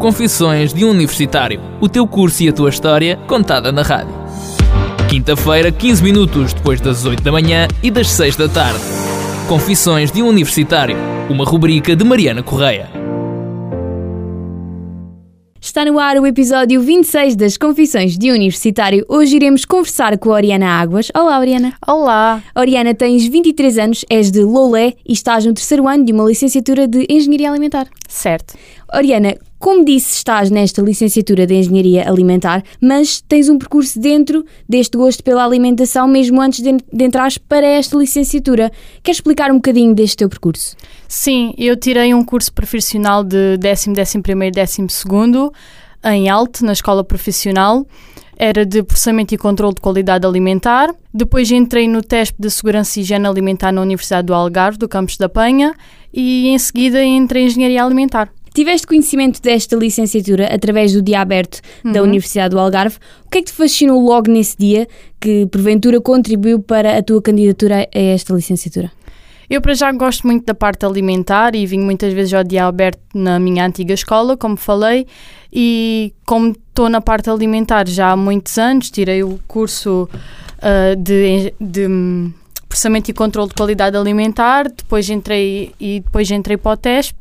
[0.00, 1.58] Confissões de um Universitário.
[1.80, 4.14] O teu curso e a tua história contada na rádio.
[5.08, 8.80] Quinta-feira, 15 minutos depois das 8 da manhã e das 6 da tarde.
[9.48, 10.96] Confissões de um Universitário.
[11.30, 12.90] Uma rubrica de Mariana Correia.
[15.58, 19.04] Está no ar o episódio 26 das Confissões de Universitário.
[19.08, 21.08] Hoje iremos conversar com a Oriana Águas.
[21.14, 21.72] Olá, Oriana.
[21.86, 22.42] Olá!
[22.54, 26.86] Oriana, tens 23 anos, és de Lolé e estás no terceiro ano de uma licenciatura
[26.86, 27.88] de Engenharia Alimentar.
[28.08, 28.54] Certo.
[28.94, 34.96] Oriana, como disse, estás nesta licenciatura de Engenharia Alimentar, mas tens um percurso dentro deste
[34.96, 38.70] gosto pela alimentação mesmo antes de, de entrares para esta licenciatura.
[39.02, 40.76] Queres explicar um bocadinho deste teu percurso?
[41.08, 45.52] Sim, eu tirei um curso profissional de décimo, décimo primeiro, décimo segundo
[46.04, 47.86] em Alte, na escola profissional.
[48.38, 50.94] Era de processamento e controle de qualidade alimentar.
[51.12, 55.16] Depois entrei no TESP de Segurança e Higiene Alimentar na Universidade do Algarve, do campus
[55.16, 55.74] da Penha.
[56.12, 58.30] E em seguida entrei em Engenharia Alimentar.
[58.56, 62.96] Tiveste conhecimento desta licenciatura através do dia aberto da Universidade do Algarve.
[63.26, 64.88] O que é que te fascinou logo nesse dia
[65.20, 68.90] que, porventura, contribuiu para a tua candidatura a esta licenciatura?
[69.50, 72.98] Eu, para já, gosto muito da parte alimentar e vim muitas vezes ao dia aberto
[73.12, 75.06] na minha antiga escola, como falei,
[75.52, 80.08] e como estou na parte alimentar já há muitos anos, tirei o curso
[80.62, 82.32] uh, de, de hum,
[82.66, 87.18] processamento e controle de qualidade alimentar, depois entrei e depois entrei para o TESP.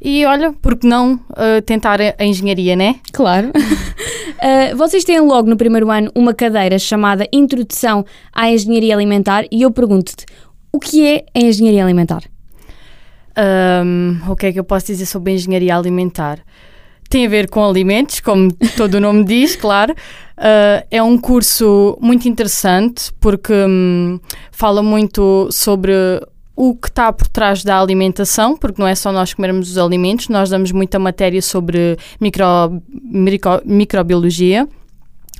[0.00, 2.96] E olha, por que não uh, tentar a, engenharia, né?
[3.12, 3.48] Claro.
[3.48, 9.62] Uh, vocês têm logo no primeiro ano uma cadeira chamada Introdução à Engenharia Alimentar e
[9.62, 10.24] eu pergunto-te,
[10.72, 12.22] o que é a Engenharia Alimentar?
[13.38, 16.40] Um, o que é que eu posso dizer sobre a engenharia alimentar?
[17.08, 19.92] Tem a ver com alimentos, como todo o nome diz, claro.
[19.92, 24.18] Uh, é um curso muito interessante porque hum,
[24.50, 25.92] fala muito sobre
[26.60, 30.28] o que está por trás da alimentação, porque não é só nós comermos os alimentos,
[30.28, 34.66] nós damos muita matéria sobre micro, micro, microbiologia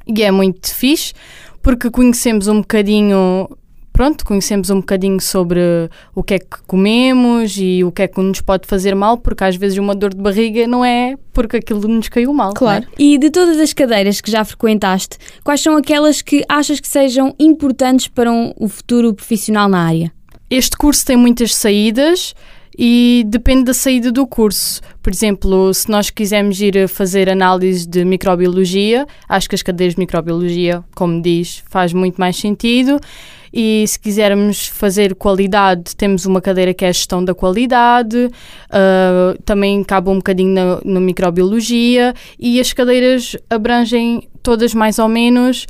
[0.06, 1.12] e é muito fixe
[1.60, 3.48] porque conhecemos um bocadinho
[3.92, 5.60] pronto, conhecemos um bocadinho sobre
[6.14, 9.42] o que é que comemos e o que é que nos pode fazer mal, porque
[9.42, 12.54] às vezes uma dor de barriga não é porque aquilo nos caiu mal.
[12.54, 12.84] Claro.
[12.84, 12.94] não é?
[12.96, 17.34] E de todas as cadeiras que já frequentaste, quais são aquelas que achas que sejam
[17.40, 20.12] importantes para um, o futuro profissional na área?
[20.50, 22.34] Este curso tem muitas saídas
[22.78, 24.80] e depende da saída do curso.
[25.02, 30.00] Por exemplo, se nós quisermos ir fazer análise de microbiologia, acho que as cadeiras de
[30.00, 33.00] microbiologia, como diz, faz muito mais sentido.
[33.52, 39.42] E se quisermos fazer qualidade, temos uma cadeira que é a gestão da qualidade, uh,
[39.44, 45.66] também cabe um bocadinho na, na microbiologia, e as cadeiras abrangem todas mais ou menos.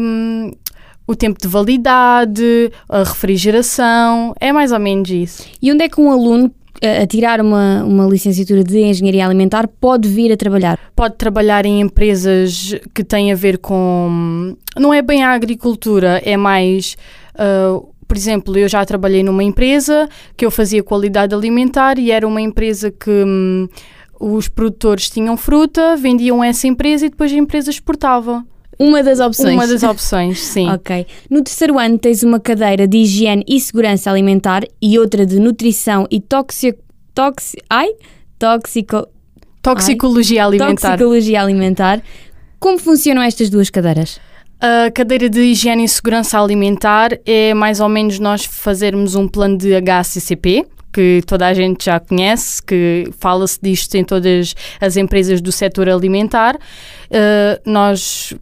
[0.00, 0.50] um,
[1.10, 5.44] o tempo de validade, a refrigeração, é mais ou menos isso.
[5.60, 9.68] E onde é que um aluno a a tirar uma, uma licenciatura de Engenharia Alimentar
[9.68, 10.78] pode vir a trabalhar?
[10.94, 14.56] Pode trabalhar em empresas que têm a ver com.
[14.78, 16.96] Não é bem a agricultura, é mais.
[17.34, 22.26] ah, por exemplo, eu já trabalhei numa empresa que eu fazia qualidade alimentar e era
[22.26, 23.68] uma empresa que hum,
[24.18, 28.44] os produtores tinham fruta, vendiam essa empresa e depois a empresa exportava.
[28.80, 29.52] Uma das opções.
[29.52, 30.66] Uma das opções, sim.
[30.72, 31.06] Ok.
[31.28, 36.06] No terceiro ano tens uma cadeira de Higiene e Segurança Alimentar e outra de Nutrição
[36.10, 36.74] e Toxi...
[37.14, 37.58] Toxi...
[37.68, 37.90] Ai?
[38.38, 39.06] Toxico...
[39.60, 40.96] Toxicologia alimentar.
[40.96, 42.02] Toxicologia Alimentar.
[42.58, 44.18] Como funcionam estas duas cadeiras?
[44.58, 49.58] A cadeira de higiene e segurança alimentar é mais ou menos nós fazermos um plano
[49.58, 55.42] de HACCP, que toda a gente já conhece, que fala-se disto em todas as empresas
[55.42, 56.56] do setor alimentar.
[56.56, 58.34] Uh, nós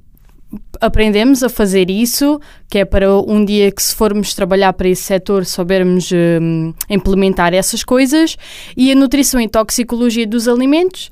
[0.81, 5.03] aprendemos a fazer isso, que é para um dia que se formos trabalhar para esse
[5.03, 8.37] setor soubermos hum, implementar essas coisas.
[8.77, 11.11] E a nutrição e toxicologia dos alimentos.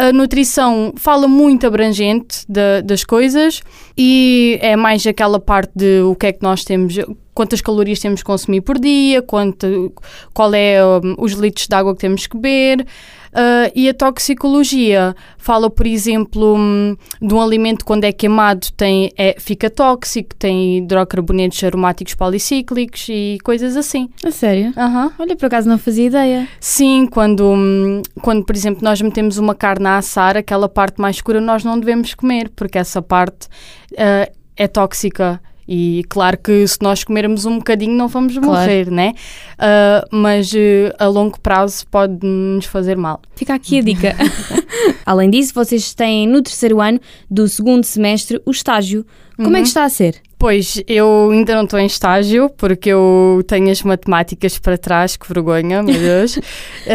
[0.00, 3.62] A nutrição fala muito abrangente da- das coisas
[3.96, 6.94] e é mais aquela parte de o que é que nós temos,
[7.38, 9.92] quantas calorias temos que consumir por dia, quanto,
[10.34, 12.84] qual é hum, os litros de água que temos que beber.
[13.32, 19.12] Ah, e a toxicologia fala, por exemplo, hum, de um alimento quando é queimado tem,
[19.16, 24.10] é, fica tóxico, tem hidrocarbonetos aromáticos policíclicos e coisas assim.
[24.26, 24.72] A sério?
[24.76, 25.12] Aham.
[25.16, 26.48] Olha, por acaso não fazia ideia.
[26.58, 31.14] Sim, quando, hum, quando, por exemplo, nós metemos uma carne a assar, aquela parte mais
[31.14, 33.46] escura nós não devemos comer, porque essa parte
[33.96, 35.40] ah, é tóxica.
[35.70, 38.48] E claro que se nós comermos um bocadinho não vamos Claro.
[38.48, 39.12] morrer, né?
[39.58, 43.20] Ah, mas eh, a longo prazo pode nos fazer mal.
[43.36, 44.16] Fica aqui a dica.
[45.04, 46.98] Além disso, vocês têm no terceiro ano
[47.30, 49.04] do segundo semestre o estágio.
[49.36, 50.16] Como é que está a ser?
[50.38, 55.26] Pois, eu ainda não estou em estágio, porque eu tenho as matemáticas para trás, que
[55.26, 56.38] vergonha, meu Deus.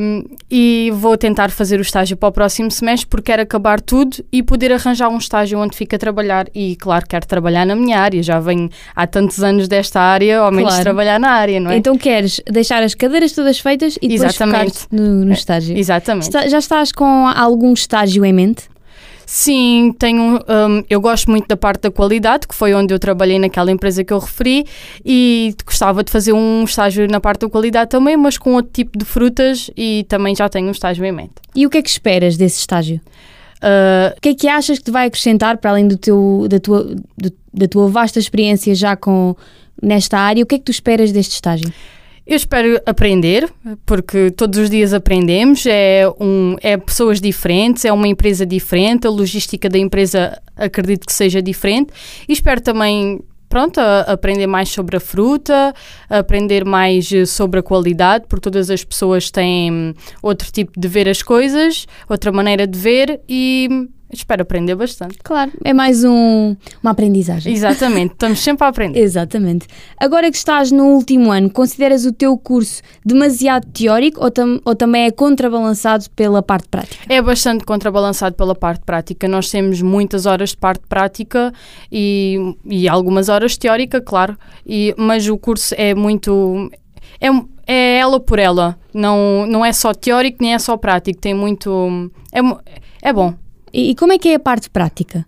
[0.00, 4.24] um, e vou tentar fazer o estágio para o próximo semestre, porque quero acabar tudo
[4.32, 6.46] e poder arranjar um estágio onde fica a trabalhar.
[6.54, 10.50] E, claro, quero trabalhar na minha área, já venho há tantos anos desta área, ao
[10.50, 10.84] menos Claro.
[10.84, 11.76] trabalhar na área, não é?
[11.76, 14.86] Então queres deixar as cadeiras todas feitas e depois Exatamente.
[14.90, 15.76] no, no estágio.
[15.76, 16.24] Exatamente.
[16.28, 18.64] Está- já estás com algum estágio em mente?
[19.28, 23.40] Sim, tenho, hum, eu gosto muito da parte da qualidade, que foi onde eu trabalhei
[23.40, 24.64] naquela empresa que eu referi,
[25.04, 28.96] e gostava de fazer um estágio na parte da qualidade também, mas com outro tipo
[28.96, 31.32] de frutas e também já tenho um estágio em mente.
[31.56, 33.00] E o que é que esperas desse estágio?
[33.56, 36.60] Uh, O que é que achas que te vai acrescentar para além do teu, da,
[36.60, 36.84] tua,
[37.18, 39.34] do- da tua vasta experiência já com,
[39.82, 40.44] nesta área?
[40.44, 41.72] O que é que tu esperas deste estágio?
[42.26, 43.48] Eu espero aprender,
[43.84, 49.10] porque todos os dias aprendemos, é, um, é pessoas diferentes, é uma empresa diferente, a
[49.10, 51.92] logística da empresa acredito que seja diferente,
[52.28, 53.20] e espero também.
[53.48, 55.72] Pronto, aprender mais sobre a fruta,
[56.10, 61.22] aprender mais sobre a qualidade, porque todas as pessoas têm outro tipo de ver as
[61.22, 65.16] coisas, outra maneira de ver e espero aprender bastante.
[65.22, 67.52] Claro, é mais um, uma aprendizagem.
[67.52, 68.98] Exatamente, estamos sempre a aprender.
[69.02, 69.66] Exatamente.
[69.98, 74.74] Agora que estás no último ano, consideras o teu curso demasiado teórico ou, tam- ou
[74.74, 77.04] também é contrabalançado pela parte prática?
[77.08, 79.26] É bastante contrabalançado pela parte prática.
[79.28, 81.52] Nós temos muitas horas de parte prática
[81.90, 84.36] e, e algumas horas teórica, claro,
[84.66, 86.70] e, mas o curso é muito.
[87.20, 87.28] É,
[87.66, 88.78] é ela por ela.
[88.92, 91.20] Não, não é só teórico nem é só prático.
[91.20, 92.10] Tem muito.
[92.32, 92.40] É,
[93.08, 93.34] é bom.
[93.72, 95.26] E, e como é que é a parte prática?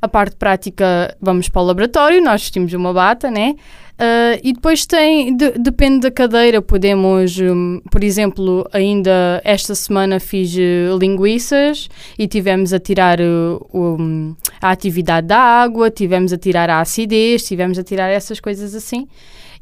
[0.00, 3.54] A parte prática, vamos para o laboratório, nós vestimos uma bata, né?
[3.98, 10.18] Ah, e depois tem, de- depende da cadeira, podemos, hum, por exemplo, ainda esta semana
[10.18, 11.88] fiz eh, linguiças
[12.18, 13.24] e tivemos a tirar eh,
[13.72, 18.74] o- a atividade da água, tivemos a tirar a acidez, tivemos a tirar essas coisas
[18.74, 19.06] assim.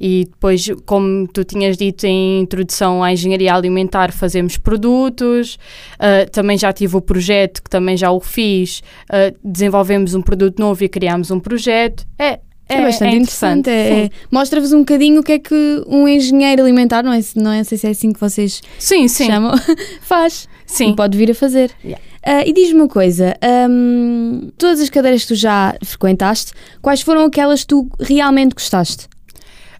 [0.00, 5.58] E depois, como tu tinhas dito em introdução à engenharia alimentar, fazemos produtos.
[5.98, 8.82] Ah, também já tive o projeto, que também já o fiz.
[9.10, 12.06] Ah, desenvolvemos um produto novo e criámos um projeto.
[12.18, 13.58] É, é, bastante é interessante.
[13.60, 13.70] interessante.
[13.70, 17.52] É- é- Mostra-vos um bocadinho o que é que um engenheiro alimentar, não é, não
[17.52, 19.26] é sei se é assim que vocês Sim, sim.
[19.26, 19.52] chamam,
[20.00, 20.48] faz.
[20.64, 20.92] sim.
[20.92, 21.70] E pode vir a fazer.
[21.84, 22.02] Yeah.
[22.24, 23.34] Ah, e diz-me uma coisa:
[23.68, 29.09] hum, todas as cadeiras que tu já frequentaste, quais foram aquelas que tu realmente gostaste?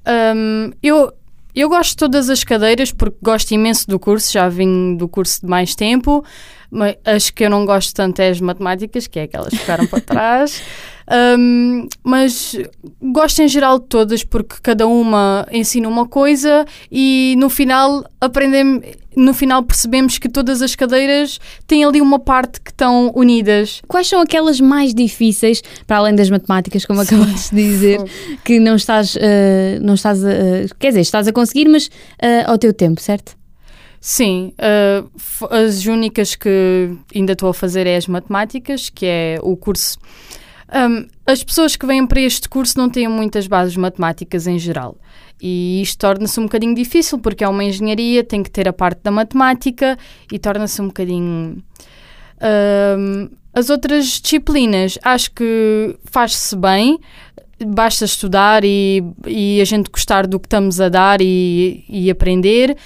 [0.06, 1.12] Hum, eu,
[1.54, 5.40] eu gosto de todas as cadeiras porque gosto imenso do curso, já vim do curso
[5.40, 6.24] de mais tempo,
[6.70, 9.86] mas as que eu não gosto tanto é as matemáticas, que é aquelas que ficaram
[9.86, 10.62] para trás.
[11.12, 12.56] Hum, mas
[13.02, 18.86] gosto em geral de todas porque cada uma ensina uma coisa e no final aprendemos,
[19.16, 23.82] no final percebemos que todas as cadeiras têm ali uma parte que estão unidas.
[23.88, 27.98] Quais são aquelas mais difíceis, para além das matemáticas, como acabaste de dizer,
[28.44, 30.28] que não estás, ah, não estás a,
[30.78, 31.90] quer dizer, estás a conseguir, mas
[32.22, 33.39] ah, ao teu tempo, certo?
[34.00, 39.56] Sim, uh, as únicas que ainda estou a fazer é as matemáticas, que é o
[39.56, 39.98] curso.
[40.72, 44.96] Um, as pessoas que vêm para este curso não têm muitas bases matemáticas em geral.
[45.42, 49.00] E isto torna-se um bocadinho difícil, porque é uma engenharia, tem que ter a parte
[49.02, 49.98] da matemática
[50.32, 51.62] e torna-se um bocadinho.
[52.98, 56.98] um, as outras disciplinas, acho que faz-se bem,
[57.66, 62.76] basta estudar e, e a gente gostar do que estamos a dar e, e aprender.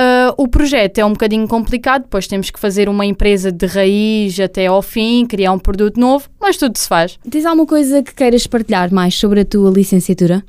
[0.00, 4.38] Ah, o projeto é um bocadinho complicado, depois temos que fazer uma empresa de raiz
[4.38, 7.18] até ao fim, criar um produto novo, mas tudo se faz.
[7.28, 10.44] Tens alguma coisa que queiras partilhar mais sobre a tua licenciatura?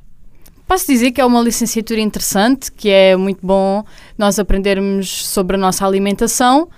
[0.68, 3.84] Posso dizer que é uma licenciatura interessante, que é muito bom
[4.16, 6.70] nós aprendermos sobre a nossa alimentação,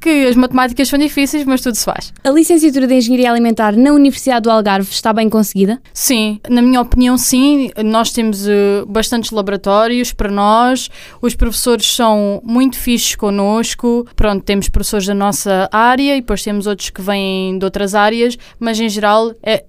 [0.00, 2.12] que as matemáticas são difíceis, mas tudo se faz.
[2.22, 5.80] A licenciatura de Engenharia Alimentar na Universidade do Algarve está bem conseguida?
[5.92, 7.70] Sim, na minha opinião, sim.
[7.84, 14.06] Nós temos eh, bastantes laboratórios para nós, os professores são muito fixos connosco.
[14.14, 18.36] Pronto, temos professores da nossa área e depois temos outros que vêm de outras áreas,
[18.58, 19.64] mas em geral, é,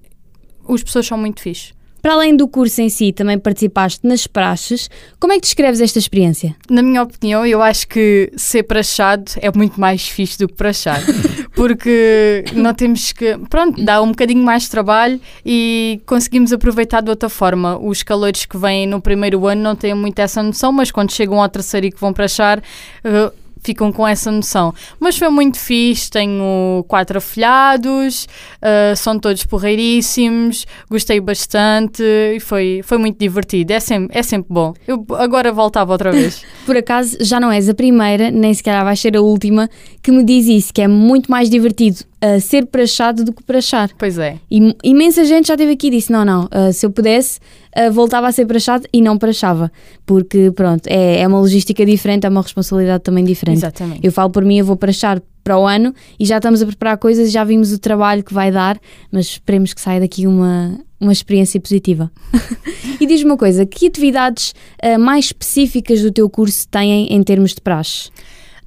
[0.67, 1.76] os professores são muito fixos.
[2.07, 4.89] Para além do curso em si, também participaste nas praxes.
[5.19, 6.55] Como é que descreves esta experiência?
[6.69, 11.03] Na minha opinião, eu acho que ser prachado é muito mais fixe do que prachado.
[11.53, 13.37] Porque não temos que.
[13.49, 17.77] Pronto, dá um bocadinho mais de trabalho e conseguimos aproveitar de outra forma.
[17.77, 21.41] Os calores que vêm no primeiro ano não têm muito essa noção, mas quando chegam
[21.41, 22.63] ao terceiro e que vão prachar.
[23.03, 23.33] eh,
[23.67, 24.73] ficam com essa noção.
[24.99, 28.27] Mas foi muito fixe, tenho quatro afilhados,
[28.61, 33.73] eh, são todos porreiríssimos, gostei bastante e foi, foi muito divertido.
[33.73, 34.73] É sempre, é sempre bom.
[34.87, 36.43] Eu agora voltava outra vez.
[36.65, 39.69] Por acaso, já não és a primeira, nem sequer vais ser a última,
[40.01, 43.89] que me diz isso, que é muito mais divertido uh, ser prachado do que prachar.
[43.97, 44.37] Pois é.
[44.49, 47.39] E imensa gente já esteve aqui e disse: não, não, uh, se eu pudesse,
[47.77, 49.71] uh, voltava a ser prachado e não prachava.
[50.05, 53.57] Porque, pronto, é, é uma logística diferente, é uma responsabilidade também diferente.
[53.57, 53.99] Exatamente.
[54.03, 56.97] Eu falo por mim, eu vou prachar para o ano e já estamos a preparar
[56.97, 58.77] coisas, já vimos o trabalho que vai dar,
[59.09, 62.11] mas esperemos que saia daqui uma, uma experiência positiva.
[62.99, 67.53] e diz-me uma coisa: que atividades uh, mais específicas do teu curso têm em termos
[67.53, 68.09] de praxe?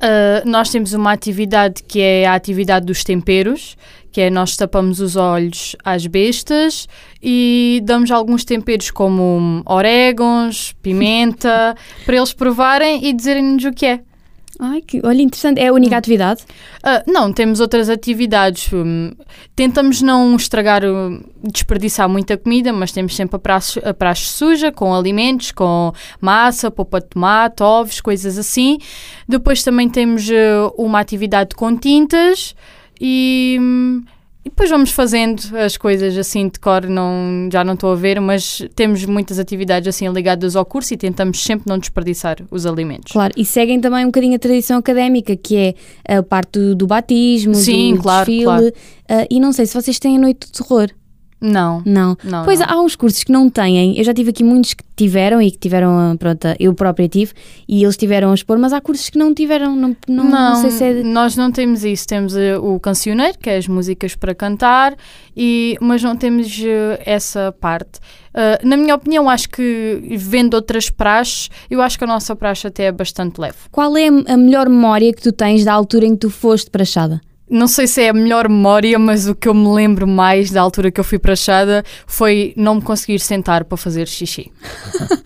[0.01, 3.77] Uh, nós temos uma atividade que é a atividade dos temperos,
[4.11, 6.89] que é nós tapamos os olhos às bestas
[7.23, 11.77] e damos alguns temperos como orégãos, pimenta,
[12.07, 14.01] para eles provarem e dizerem-nos o que é.
[14.63, 15.59] Ai, que, olha, interessante.
[15.59, 15.99] É a única hum.
[15.99, 16.43] atividade?
[16.85, 18.71] Uh, não, temos outras atividades.
[18.71, 19.13] Um,
[19.57, 24.71] tentamos não estragar, um, desperdiçar muita comida, mas temos sempre a praxe, a praxe suja,
[24.71, 28.77] com alimentos, com massa, polpa de tomate, ovos, coisas assim.
[29.27, 32.55] Depois também temos uh, uma atividade com tintas
[33.01, 33.59] e.
[34.43, 38.19] E depois vamos fazendo as coisas assim de cor, não, já não estou a ver,
[38.21, 43.13] mas temos muitas atividades assim ligadas ao curso e tentamos sempre não desperdiçar os alimentos.
[43.13, 45.75] Claro, e seguem também um bocadinho a tradição académica, que é
[46.17, 48.45] a parte do, do batismo, Sim, do claro, desfile.
[48.45, 48.67] Claro.
[48.69, 50.89] Uh, e não sei se vocês têm a noite do terror.
[51.41, 51.83] Não.
[51.87, 52.17] Não.
[52.23, 52.67] não pois não.
[52.69, 53.97] há uns cursos que não têm.
[53.97, 57.33] Eu já tive aqui muitos que tiveram e que tiveram, pronto, eu própria tive
[57.67, 59.75] e eles tiveram a expor, mas há cursos que não tiveram.
[59.75, 61.03] Não, não, não, não sei se é.
[61.03, 62.07] Nós não temos isso.
[62.07, 64.95] Temos uh, o cancioneiro, que é as músicas para cantar,
[65.37, 66.61] e, mas não temos
[67.05, 67.99] essa parte.
[68.31, 72.67] Uh, na minha opinião, acho que vendo outras praxes, eu acho que a nossa praxe
[72.67, 73.57] até é bastante leve.
[73.73, 77.21] Qual é a melhor memória que tu tens da altura em que tu foste prachada?
[77.51, 80.61] Não sei se é a melhor memória, mas o que eu me lembro mais da
[80.61, 84.53] altura que eu fui para a Chada foi não me conseguir sentar para fazer xixi.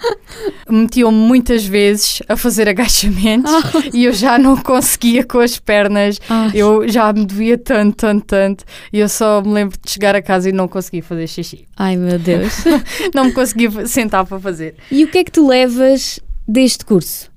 [0.68, 3.82] Metiam-me muitas vezes a fazer agachamentos ah.
[3.92, 6.18] e eu já não conseguia com as pernas.
[6.28, 6.50] Ai.
[6.54, 8.64] Eu já me doía tanto, tanto, tanto.
[8.90, 11.66] E eu só me lembro de chegar a casa e não conseguir fazer xixi.
[11.76, 12.64] Ai meu Deus.
[13.14, 14.76] não me conseguia sentar para fazer.
[14.90, 17.30] E o que é que tu levas deste curso?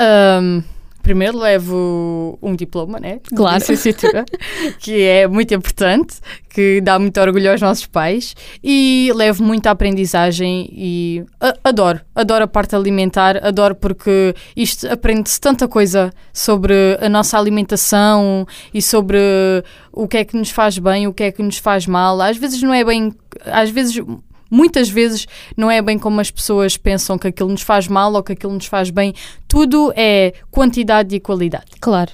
[0.00, 0.62] Um,
[1.02, 3.20] primeiro levo um diploma, né?
[3.34, 3.54] Claro.
[3.54, 4.24] De licenciatura,
[4.78, 6.16] que é muito importante,
[6.48, 11.24] que dá muito orgulho aos nossos pais e levo muita aprendizagem e
[11.62, 18.46] adoro, adoro a parte alimentar, adoro porque isto aprende-se tanta coisa sobre a nossa alimentação
[18.72, 19.18] e sobre
[19.92, 22.20] o que é que nos faz bem, o que é que nos faz mal.
[22.20, 23.12] Às vezes não é bem,
[23.46, 24.00] às vezes
[24.50, 25.26] muitas vezes
[25.56, 28.52] não é bem como as pessoas pensam que aquilo nos faz mal ou que aquilo
[28.52, 29.14] nos faz bem.
[29.46, 31.66] Tudo é quantidade e qualidade.
[31.80, 32.10] Claro.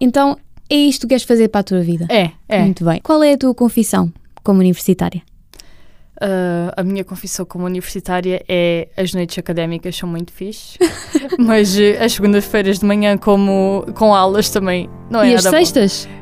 [0.00, 0.36] Então
[0.70, 2.06] é isto que queres fazer para a tua vida?
[2.10, 2.60] É, é.
[2.60, 3.00] Muito bem.
[3.02, 5.22] Qual é a tua confissão como universitária?
[6.20, 10.76] Uh, a minha confissão como universitária é as noites académicas são muito fixe,
[11.38, 15.54] mas uh, as segundas-feiras de manhã como, com aulas também não é e nada as
[15.54, 16.08] sextas?
[16.10, 16.18] Bom.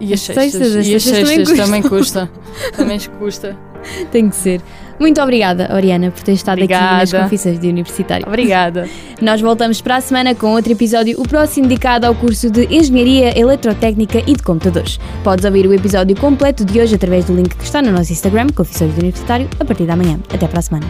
[0.00, 0.52] E as sextas?
[0.52, 2.30] sextas e as sextas, sextas também custa.
[2.76, 3.56] também custa.
[4.10, 4.60] Tem que ser.
[4.98, 7.02] Muito obrigada, Oriana, por ter estado obrigada.
[7.02, 8.26] aqui nas Confissões de Universitário.
[8.26, 8.88] Obrigada.
[9.20, 13.38] Nós voltamos para a semana com outro episódio, o próximo dedicado ao curso de Engenharia
[13.38, 14.98] Eletrotécnica e de Computadores.
[15.22, 18.48] Podes ouvir o episódio completo de hoje através do link que está no nosso Instagram,
[18.54, 20.18] Confissões de Universitário, a partir da manhã.
[20.32, 20.86] Até para a semana.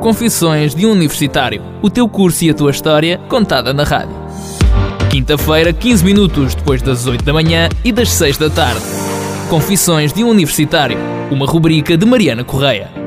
[0.00, 1.62] Confissões de um Universitário.
[1.82, 4.14] O teu curso e a tua história contada na rádio.
[5.10, 9.15] Quinta-feira, 15 minutos depois das 8 da manhã e das 6 da tarde.
[9.48, 10.98] Confissões de um Universitário
[11.30, 13.05] uma rubrica de Mariana Correia.